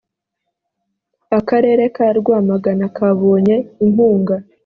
akarere 1.39 1.83
ka 1.95 2.07
rwamagana 2.19 2.85
kabonye 2.95 3.55
inkunga 3.85 4.35